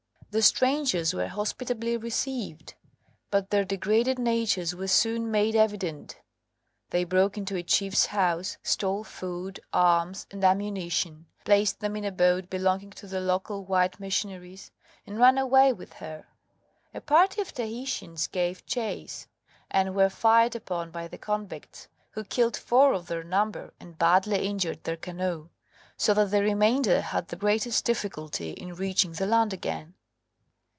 The 0.33 0.41
strangers 0.41 1.13
were 1.13 1.27
hospitably 1.27 1.97
received, 1.97 2.75
but 3.31 3.49
their 3.49 3.65
degraded 3.65 4.17
natures 4.17 4.73
were 4.73 4.87
soon 4.87 5.29
made 5.29 5.57
evident 5.57 6.21
They 6.91 7.03
broke 7.03 7.37
into 7.37 7.57
a 7.57 7.63
chief's 7.63 8.05
house, 8.05 8.57
stole 8.63 9.03
food, 9.03 9.59
arms, 9.73 10.27
and 10.31 10.41
ammunition, 10.41 11.25
placed 11.43 11.81
them 11.81 11.97
in 11.97 12.05
a 12.05 12.13
boat 12.13 12.49
belonging 12.49 12.91
to 12.91 13.07
the 13.07 13.19
local 13.19 13.65
white 13.65 13.99
missionaries, 13.99 14.71
and 15.05 15.19
ran 15.19 15.37
away 15.37 15.73
with 15.73 15.91
her. 15.95 16.25
A 16.93 17.01
party 17.01 17.41
of 17.41 17.51
Tahitians 17.53 18.27
gave 18.27 18.65
chase, 18.65 19.27
and 19.69 19.93
were 19.93 20.07
fired 20.09 20.55
upon 20.55 20.91
by 20.91 21.09
the 21.09 21.17
convicts, 21.17 21.89
who 22.11 22.23
killed 22.23 22.55
four 22.55 22.93
of 22.93 23.07
their 23.07 23.25
number 23.25 23.73
and 23.81 23.97
badly 23.99 24.45
injured 24.47 24.85
their 24.85 24.95
canoe, 24.95 25.49
so 25.97 26.13
that 26.13 26.31
the 26.31 26.41
remainder 26.41 27.01
had 27.01 27.27
the 27.27 27.35
greatest 27.35 27.83
difficulty 27.83 28.51
in 28.51 28.73
reaching 28.75 29.11
the 29.11 29.25
land 29.25 29.51
again. 29.51 29.93